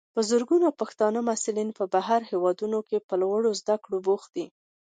په 0.15 0.21
زرګونو 0.29 0.67
پښتانه 0.79 1.19
محصلین 1.27 1.69
په 1.77 1.83
بهرنیو 1.93 2.29
هیوادونو 2.31 2.79
کې 2.87 2.97
په 3.07 3.13
لوړو 3.21 3.51
زده 3.61 3.75
کړو 3.83 3.97
بوخت 4.05 4.29
دي. 4.35 4.45